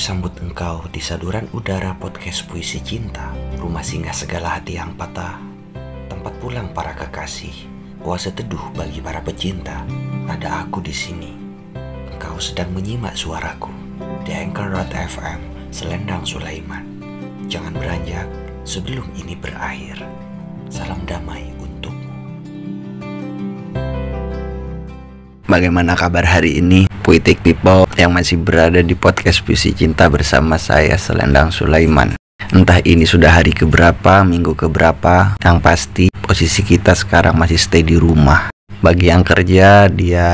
[0.00, 5.36] Sambut engkau di saduran udara podcast puisi cinta Rumah singgah segala hati yang patah
[6.08, 7.52] Tempat pulang para kekasih
[8.00, 9.84] Oase teduh bagi para pecinta.
[10.24, 11.36] Ada aku di sini.
[12.16, 13.68] Engkau sedang menyimak suaraku
[14.24, 16.80] Di Anchor.fm Selendang Sulaiman.
[17.52, 18.24] Jangan beranjak
[18.64, 20.00] sebelum ini berakhir.
[20.72, 22.16] Salam damai untukmu.
[25.44, 26.89] Bagaimana kabar hari ini?
[27.10, 32.14] Poetic People yang masih berada di podcast Puisi Cinta bersama saya Selendang Sulaiman.
[32.54, 37.98] Entah ini sudah hari keberapa, minggu keberapa, yang pasti posisi kita sekarang masih stay di
[37.98, 38.54] rumah.
[38.78, 40.30] Bagi yang kerja, dia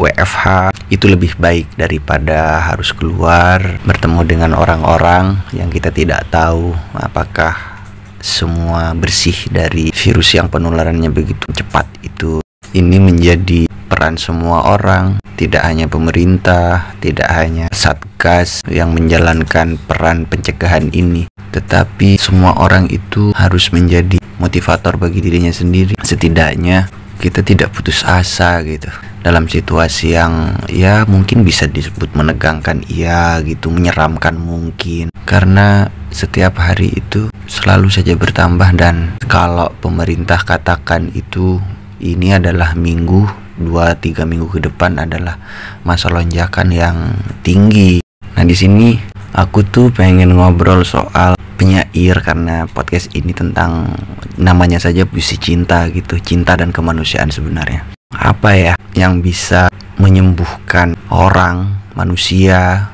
[0.00, 7.84] WFH, itu lebih baik daripada harus keluar, bertemu dengan orang-orang yang kita tidak tahu apakah
[8.24, 12.43] semua bersih dari virus yang penularannya begitu cepat itu.
[12.72, 20.88] Ini menjadi peran semua orang, tidak hanya pemerintah, tidak hanya satgas yang menjalankan peran pencegahan
[20.96, 25.94] ini, tetapi semua orang itu harus menjadi motivator bagi dirinya sendiri.
[26.00, 26.88] Setidaknya
[27.22, 28.90] kita tidak putus asa gitu
[29.24, 36.92] dalam situasi yang ya mungkin bisa disebut menegangkan iya gitu menyeramkan mungkin karena setiap hari
[36.92, 41.56] itu selalu saja bertambah dan kalau pemerintah katakan itu
[42.02, 45.38] ini adalah minggu 2-3 minggu ke depan adalah
[45.86, 46.96] masa lonjakan yang
[47.46, 48.02] tinggi.
[48.34, 48.98] Nah di sini
[49.30, 53.94] aku tuh pengen ngobrol soal penyair karena podcast ini tentang
[54.34, 57.86] namanya saja puisi cinta gitu, cinta dan kemanusiaan sebenarnya.
[58.14, 62.90] Apa ya yang bisa menyembuhkan orang, manusia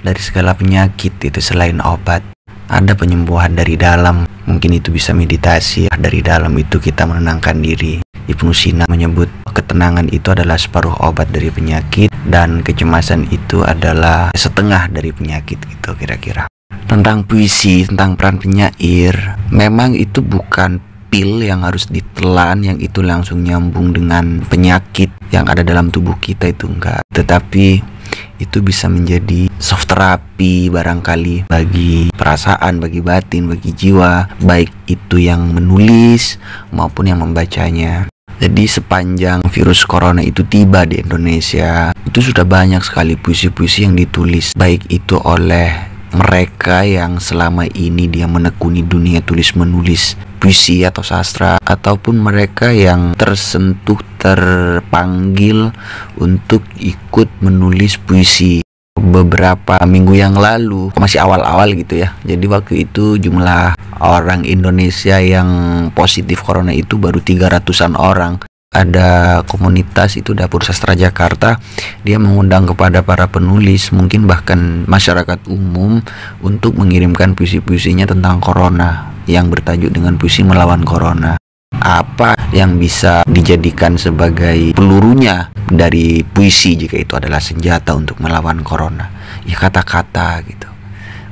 [0.00, 2.24] dari segala penyakit itu selain obat?
[2.68, 8.07] Ada penyembuhan dari dalam, mungkin itu bisa meditasi dari dalam itu kita menenangkan diri.
[8.28, 14.92] Ibnu Sina menyebut ketenangan itu adalah separuh obat dari penyakit dan kecemasan itu adalah setengah
[14.92, 16.44] dari penyakit gitu kira-kira.
[16.88, 19.16] Tentang puisi, tentang peran penyair,
[19.48, 25.64] memang itu bukan pil yang harus ditelan yang itu langsung nyambung dengan penyakit yang ada
[25.64, 27.00] dalam tubuh kita itu enggak.
[27.08, 27.96] Tetapi
[28.38, 35.48] itu bisa menjadi soft terapi barangkali bagi perasaan, bagi batin, bagi jiwa, baik itu yang
[35.52, 36.38] menulis
[36.70, 38.08] maupun yang membacanya.
[38.38, 44.54] Jadi sepanjang virus corona itu tiba di Indonesia, itu sudah banyak sekali puisi-puisi yang ditulis,
[44.54, 51.58] baik itu oleh mereka yang selama ini dia menekuni dunia tulis menulis puisi atau sastra
[51.60, 55.74] ataupun mereka yang tersentuh terpanggil
[56.16, 58.67] untuk ikut menulis puisi
[59.00, 62.14] beberapa minggu yang lalu masih awal-awal gitu ya.
[62.26, 65.48] Jadi waktu itu jumlah orang Indonesia yang
[65.94, 68.42] positif corona itu baru 300an orang.
[68.68, 71.56] Ada komunitas itu dapur sastra Jakarta
[72.04, 76.04] dia mengundang kepada para penulis mungkin bahkan masyarakat umum
[76.44, 81.40] untuk mengirimkan puisi-puisinya tentang corona yang bertajuk dengan puisi melawan corona
[81.88, 89.08] apa yang bisa dijadikan sebagai pelurunya dari puisi jika itu adalah senjata untuk melawan corona?
[89.48, 90.68] Ya kata-kata gitu.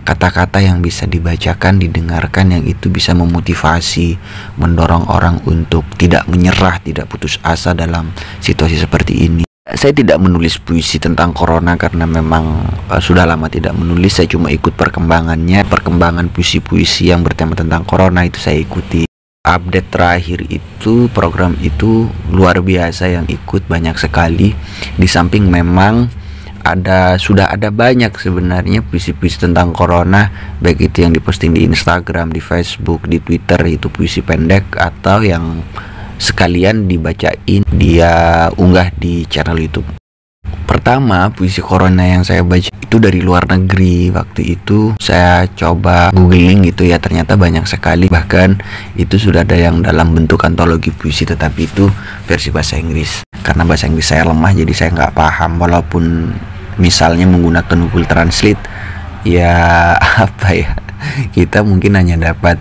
[0.07, 4.17] Kata-kata yang bisa dibacakan didengarkan yang itu bisa memotivasi
[4.57, 9.45] mendorong orang untuk tidak menyerah tidak putus asa dalam situasi seperti ini.
[9.67, 14.15] Saya tidak menulis puisi tentang corona karena memang uh, sudah lama tidak menulis.
[14.23, 15.67] Saya cuma ikut perkembangannya.
[15.67, 19.06] Perkembangan puisi-puisi yang bertema tentang corona itu saya ikuti
[19.47, 24.53] update terakhir itu program itu luar biasa yang ikut banyak sekali
[24.99, 26.11] di samping memang
[26.67, 30.27] ada sudah ada banyak sebenarnya puisi-puisi tentang corona
[30.59, 35.63] baik itu yang diposting di Instagram, di Facebook, di Twitter itu puisi pendek atau yang
[36.19, 40.06] sekalian dibacain dia unggah di channel YouTube.
[40.67, 44.11] Pertama, puisi corona yang saya baca itu dari luar negeri.
[44.11, 48.11] Waktu itu saya coba googling gitu ya, ternyata banyak sekali.
[48.11, 48.61] Bahkan
[48.99, 51.87] itu sudah ada yang dalam bentuk antologi puisi, tetapi itu
[52.27, 53.23] versi bahasa Inggris.
[53.41, 55.59] Karena bahasa Inggris saya lemah, jadi saya nggak paham.
[55.59, 56.05] Walaupun
[56.83, 58.61] misalnya menggunakan Google Translate,
[59.25, 59.57] ya
[60.29, 60.71] apa ya,
[61.33, 62.61] kita mungkin hanya dapat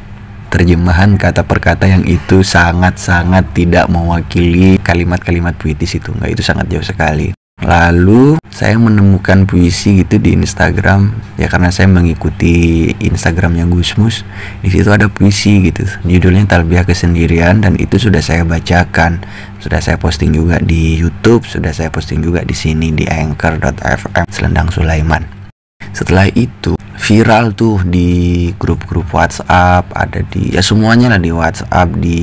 [0.55, 6.71] terjemahan kata per kata yang itu sangat-sangat tidak mewakili kalimat-kalimat puitis itu enggak itu sangat
[6.71, 7.34] jauh sekali
[7.65, 14.23] Lalu saya menemukan puisi gitu di Instagram ya karena saya mengikuti Instagramnya Gusmus
[14.63, 19.19] di situ ada puisi gitu judulnya Talbiah Kesendirian dan itu sudah saya bacakan
[19.59, 24.71] sudah saya posting juga di YouTube sudah saya posting juga di sini di anchor.fm Selendang
[24.71, 25.27] Sulaiman
[25.91, 32.19] setelah itu viral tuh di grup-grup WhatsApp, ada di ya semuanya lah di WhatsApp, di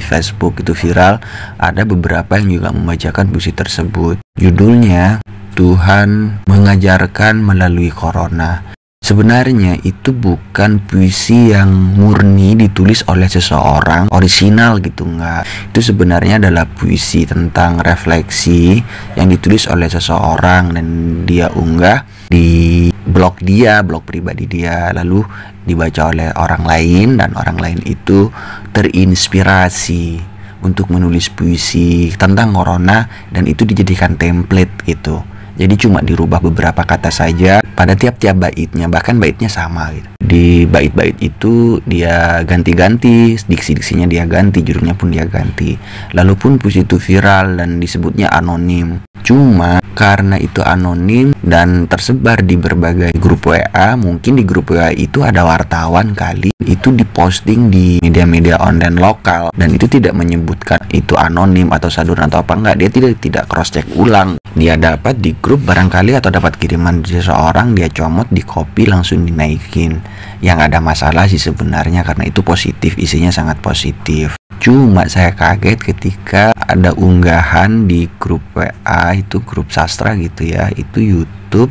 [0.00, 1.22] Facebook itu viral.
[1.60, 4.23] Ada beberapa yang juga membacakan puisi tersebut.
[4.34, 5.22] Judulnya
[5.54, 8.66] Tuhan mengajarkan melalui corona.
[8.98, 16.66] Sebenarnya itu bukan puisi yang murni ditulis oleh seseorang original gitu nggak Itu sebenarnya adalah
[16.66, 18.82] puisi tentang refleksi
[19.14, 20.86] yang ditulis oleh seseorang dan
[21.22, 25.22] dia unggah di blog dia, blog pribadi dia lalu
[25.62, 28.34] dibaca oleh orang lain dan orang lain itu
[28.74, 30.33] terinspirasi
[30.64, 35.20] untuk menulis puisi tentang corona dan itu dijadikan template gitu.
[35.54, 40.10] Jadi cuma dirubah beberapa kata saja pada tiap-tiap baitnya, bahkan baitnya sama gitu.
[40.18, 45.78] Di bait-bait itu dia ganti-ganti, diksi-diksinya dia ganti, judulnya pun dia ganti.
[46.10, 49.06] Lalu pun puisi itu viral dan disebutnya anonim.
[49.24, 55.24] Cuma karena itu anonim dan tersebar di berbagai grup WA, mungkin di grup WA itu
[55.24, 59.48] ada wartawan kali itu diposting di media-media online lokal.
[59.56, 63.72] Dan itu tidak menyebutkan itu anonim atau saduran atau apa enggak dia tidak tidak cross
[63.72, 64.36] check ulang.
[64.52, 69.24] Dia dapat di grup barangkali atau dapat kiriman dari seseorang dia comot di copy langsung
[69.24, 70.04] dinaikin.
[70.44, 76.56] Yang ada masalah sih sebenarnya karena itu positif isinya sangat positif cuma saya kaget ketika
[76.56, 81.68] ada unggahan di grup WA itu grup sastra gitu ya itu YouTube.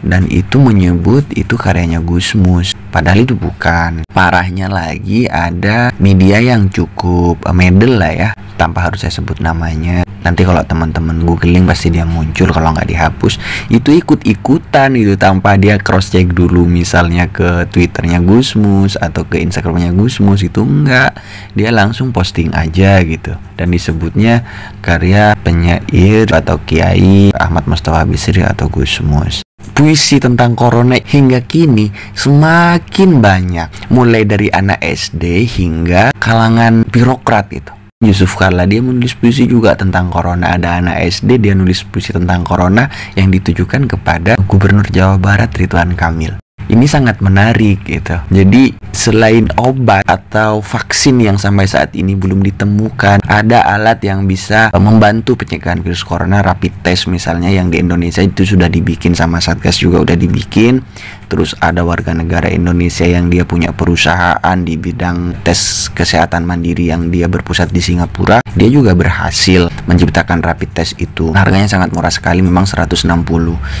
[0.00, 4.04] Dan itu menyebut itu karyanya Gusmus padahal itu bukan.
[4.12, 8.30] Parahnya lagi ada media yang cukup uh, medel lah ya
[8.60, 13.40] tanpa harus saya sebut namanya nanti kalau teman-teman googling pasti dia muncul kalau nggak dihapus.
[13.72, 19.92] Itu ikut-ikutan itu tanpa dia cross check dulu misalnya ke twitternya Gusmus atau ke instagramnya
[19.96, 21.16] Gusmus itu enggak
[21.56, 23.36] dia langsung posting aja gitu.
[23.56, 24.44] Dan disebutnya
[24.80, 29.44] karya penyair atau kiai Ahmad Mustafa Bisri atau Gusmus.
[29.76, 33.68] Puisi tentang corona hingga kini semakin banyak.
[33.92, 40.08] Mulai dari anak SD hingga kalangan birokrat itu Yusuf Kalla dia menulis puisi juga tentang
[40.08, 40.56] corona.
[40.56, 45.92] Ada anak SD dia nulis puisi tentang corona yang ditujukan kepada Gubernur Jawa Barat Ridwan
[45.92, 48.16] Kamil ini sangat menarik gitu.
[48.30, 54.70] Jadi selain obat atau vaksin yang sampai saat ini belum ditemukan, ada alat yang bisa
[54.78, 59.82] membantu pencegahan virus corona rapid test misalnya yang di Indonesia itu sudah dibikin sama Satgas
[59.82, 60.82] juga udah dibikin.
[61.30, 67.06] Terus ada warga negara Indonesia yang dia punya perusahaan di bidang tes kesehatan mandiri yang
[67.06, 71.30] dia berpusat di Singapura, dia juga berhasil menciptakan rapid test itu.
[71.30, 73.06] Harganya sangat murah sekali, memang 160.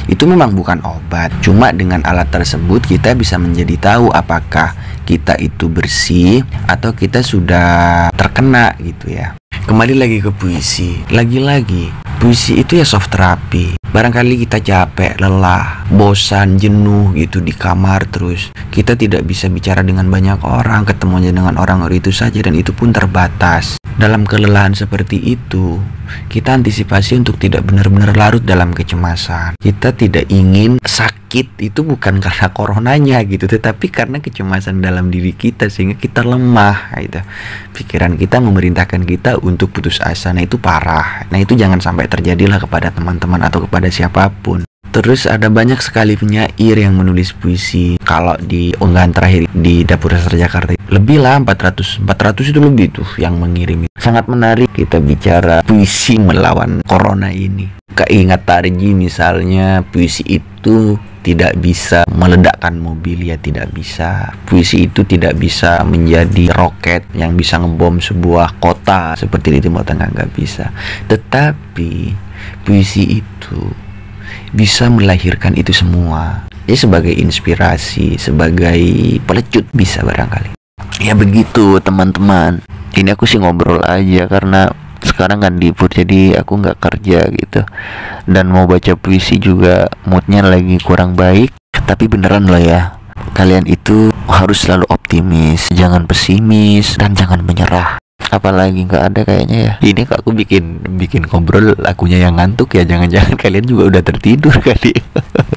[0.06, 4.72] Itu memang bukan obat, cuma dengan alat tersebut kita bisa menjadi tahu apakah
[5.04, 9.34] kita itu bersih atau kita sudah terkena gitu ya.
[9.70, 10.98] Kembali lagi ke puisi.
[11.14, 13.78] Lagi-lagi, puisi itu ya soft therapy.
[13.90, 18.54] Barangkali kita capek, lelah, bosan, jenuh gitu di kamar terus.
[18.70, 22.94] Kita tidak bisa bicara dengan banyak orang, ketemunya dengan orang itu saja dan itu pun
[22.94, 23.78] terbatas.
[23.98, 25.76] Dalam kelelahan seperti itu,
[26.26, 29.54] kita antisipasi untuk tidak benar-benar larut dalam kecemasan.
[29.58, 35.70] Kita tidak ingin sakit itu bukan karena coronanya gitu, tetapi karena kecemasan dalam diri kita
[35.70, 37.20] sehingga kita lemah gitu.
[37.74, 40.34] Pikiran kita memerintahkan kita untuk putus asa.
[40.34, 41.30] Nah, itu parah.
[41.30, 44.66] Nah, itu jangan sampai terjadilah kepada teman-teman atau kepada siapa pun.
[44.90, 47.94] Terus ada banyak sekali penyair yang menulis puisi.
[48.02, 53.06] Kalau di unggahan terakhir di Dapur Sastra Jakarta lebih lah 400 400 itu lebih tuh
[53.22, 53.86] yang mengirim.
[53.94, 57.70] Sangat menarik kita bicara puisi melawan corona ini.
[57.94, 64.32] Keingat Tarji misalnya puisi itu tidak bisa meledakkan mobil ya tidak bisa.
[64.48, 70.08] Puisi itu tidak bisa menjadi roket yang bisa ngebom sebuah kota seperti di Timur Tengah
[70.12, 70.72] nggak bisa.
[71.08, 72.16] Tetapi
[72.64, 73.60] puisi itu
[74.50, 76.48] bisa melahirkan itu semua.
[76.64, 78.80] Ya sebagai inspirasi, sebagai
[79.26, 80.54] pelecut bisa barangkali.
[81.02, 82.62] Ya begitu teman-teman.
[82.90, 84.70] Ini aku sih ngobrol aja karena
[85.20, 87.60] sekarang kan libur jadi aku nggak kerja gitu.
[88.24, 91.52] Dan mau baca puisi juga moodnya lagi kurang baik.
[91.76, 92.96] Tapi beneran loh ya
[93.36, 98.00] kalian itu harus selalu optimis jangan pesimis dan jangan menyerah.
[98.32, 99.72] Apalagi nggak ada kayaknya ya.
[99.84, 102.88] Ini kok aku bikin bikin ngobrol akunya yang ngantuk ya.
[102.88, 104.96] Jangan-jangan kalian juga udah tertidur kali.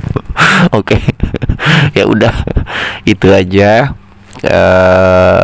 [0.78, 1.00] Oke
[1.98, 2.34] ya udah
[3.08, 3.94] itu aja
[4.48, 5.44] uh,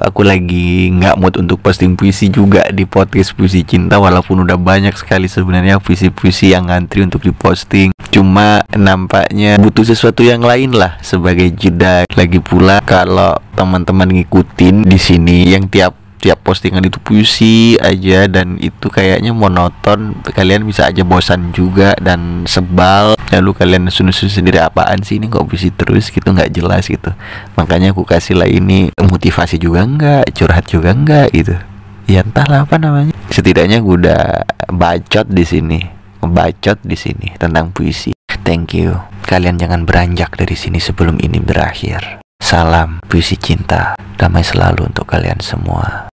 [0.00, 4.96] aku lagi nggak mood untuk posting puisi juga di podcast puisi cinta walaupun udah banyak
[4.96, 7.94] sekali sebenarnya puisi-puisi yang ngantri untuk diposting.
[8.10, 12.02] Cuma nampaknya butuh sesuatu yang lain lah sebagai jeda.
[12.18, 18.60] Lagi pula kalau teman-teman ngikutin di sini yang tiap tiap postingan itu puisi aja dan
[18.60, 25.00] itu kayaknya monoton kalian bisa aja bosan juga dan sebal lalu kalian sun-sun sendiri apaan
[25.00, 27.10] sih ini kok puisi terus gitu nggak jelas gitu
[27.56, 31.56] makanya aku kasih lah ini motivasi juga enggak curhat juga enggak gitu
[32.04, 34.22] ya entahlah apa namanya setidaknya gue udah
[34.68, 38.12] bacot di sini ngebacot di sini tentang puisi.
[38.44, 39.00] Thank you.
[39.24, 42.22] Kalian jangan beranjak dari sini sebelum ini berakhir.
[42.40, 46.09] Salam puisi cinta, damai selalu untuk kalian semua.